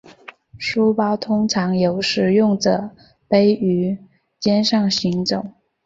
[0.57, 2.89] 书包通常由使用者
[3.27, 3.99] 背于
[4.39, 5.45] 肩上行走。